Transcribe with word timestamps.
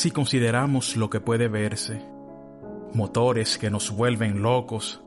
Si 0.00 0.10
consideramos 0.10 0.96
lo 0.96 1.10
que 1.10 1.20
puede 1.20 1.48
verse, 1.48 2.00
motores 2.94 3.58
que 3.58 3.68
nos 3.68 3.90
vuelven 3.90 4.40
locos, 4.40 5.04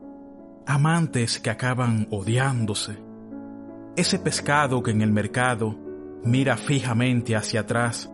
amantes 0.66 1.40
que 1.40 1.50
acaban 1.50 2.06
odiándose, 2.12 2.96
ese 3.96 4.20
pescado 4.20 4.84
que 4.84 4.92
en 4.92 5.02
el 5.02 5.10
mercado 5.10 5.76
mira 6.22 6.56
fijamente 6.56 7.34
hacia 7.34 7.62
atrás, 7.62 8.08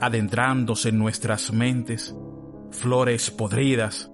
adentrándose 0.00 0.88
en 0.88 0.98
nuestras 0.98 1.52
mentes, 1.52 2.12
flores 2.72 3.30
podridas, 3.30 4.10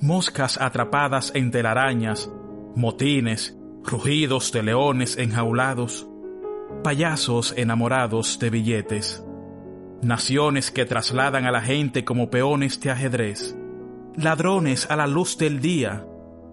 moscas 0.00 0.60
atrapadas 0.60 1.30
en 1.32 1.52
telarañas, 1.52 2.28
motines, 2.74 3.56
rugidos 3.84 4.50
de 4.50 4.64
leones 4.64 5.16
enjaulados, 5.16 6.08
payasos 6.82 7.54
enamorados 7.56 8.40
de 8.40 8.50
billetes, 8.50 9.24
naciones 10.02 10.70
que 10.70 10.84
trasladan 10.84 11.46
a 11.46 11.52
la 11.52 11.60
gente 11.60 12.04
como 12.04 12.28
peones 12.28 12.80
de 12.80 12.90
ajedrez, 12.90 13.56
ladrones 14.16 14.90
a 14.90 14.96
la 14.96 15.06
luz 15.06 15.38
del 15.38 15.60
día, 15.60 16.04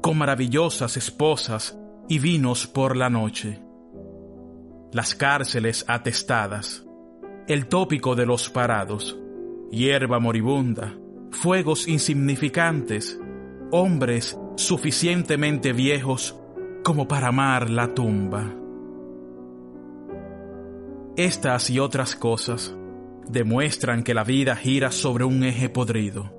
con 0.01 0.17
maravillosas 0.17 0.97
esposas 0.97 1.77
y 2.07 2.19
vinos 2.19 2.67
por 2.67 2.95
la 2.95 3.09
noche. 3.09 3.59
Las 4.91 5.15
cárceles 5.15 5.83
atestadas, 5.87 6.85
el 7.47 7.67
tópico 7.67 8.15
de 8.15 8.25
los 8.25 8.49
parados, 8.49 9.17
hierba 9.71 10.19
moribunda, 10.19 10.95
fuegos 11.31 11.87
insignificantes, 11.87 13.19
hombres 13.71 14.37
suficientemente 14.55 15.73
viejos 15.73 16.35
como 16.83 17.07
para 17.07 17.27
amar 17.27 17.69
la 17.69 17.93
tumba. 17.93 18.55
Estas 21.15 21.69
y 21.69 21.79
otras 21.79 22.15
cosas 22.15 22.75
demuestran 23.29 24.03
que 24.03 24.13
la 24.13 24.23
vida 24.23 24.55
gira 24.55 24.91
sobre 24.91 25.23
un 25.23 25.43
eje 25.43 25.69
podrido. 25.69 26.33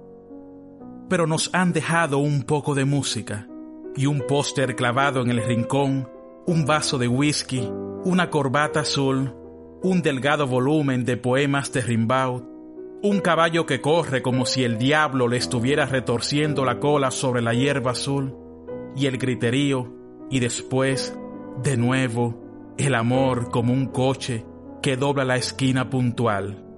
Pero 1.08 1.26
nos 1.26 1.50
han 1.54 1.72
dejado 1.72 2.18
un 2.18 2.42
poco 2.42 2.74
de 2.74 2.84
música 2.84 3.48
y 3.96 4.06
un 4.06 4.22
póster 4.26 4.76
clavado 4.76 5.22
en 5.22 5.30
el 5.30 5.42
rincón, 5.42 6.08
un 6.46 6.66
vaso 6.66 6.98
de 6.98 7.08
whisky, 7.08 7.68
una 8.04 8.28
corbata 8.30 8.80
azul, 8.80 9.34
un 9.82 10.02
delgado 10.02 10.46
volumen 10.46 11.04
de 11.04 11.16
poemas 11.16 11.72
de 11.72 11.80
Rimbaud, 11.80 12.42
un 13.02 13.20
caballo 13.20 13.66
que 13.66 13.80
corre 13.80 14.20
como 14.20 14.44
si 14.44 14.64
el 14.64 14.76
diablo 14.76 15.26
le 15.28 15.36
estuviera 15.36 15.86
retorciendo 15.86 16.64
la 16.64 16.78
cola 16.80 17.10
sobre 17.10 17.40
la 17.40 17.54
hierba 17.54 17.92
azul, 17.92 18.36
y 18.96 19.06
el 19.06 19.16
griterío, 19.16 19.92
y 20.28 20.40
después, 20.40 21.16
de 21.62 21.76
nuevo, 21.76 22.74
el 22.76 22.94
amor 22.94 23.50
como 23.50 23.72
un 23.72 23.86
coche 23.86 24.44
que 24.82 24.96
dobla 24.96 25.24
la 25.24 25.36
esquina 25.36 25.88
puntual 25.88 26.69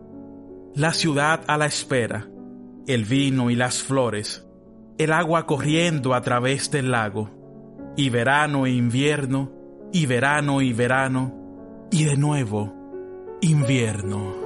la 0.74 0.92
ciudad 0.92 1.42
a 1.46 1.58
la 1.58 1.66
espera, 1.66 2.28
el 2.86 3.04
vino 3.04 3.50
y 3.50 3.56
las 3.56 3.82
flores, 3.82 4.46
el 4.98 5.12
agua 5.12 5.46
corriendo 5.46 6.14
a 6.14 6.22
través 6.22 6.70
del 6.70 6.90
lago, 6.90 7.30
y 7.96 8.08
verano 8.08 8.66
e 8.66 8.70
invierno, 8.70 9.52
y 9.92 10.06
verano 10.06 10.62
y 10.62 10.72
verano, 10.72 11.88
y 11.90 12.04
de 12.04 12.16
nuevo 12.16 12.74
invierno. 13.42 14.41